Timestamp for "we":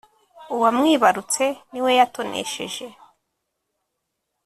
1.83-1.91